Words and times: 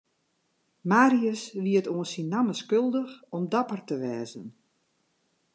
Marius 0.91 1.41
wie 1.63 1.77
it 1.81 1.89
oan 1.93 2.07
syn 2.11 2.27
namme 2.31 2.53
skuldich 2.61 3.15
om 3.35 3.43
dapper 3.51 3.81
te 3.87 3.95
wêze. 4.01 4.41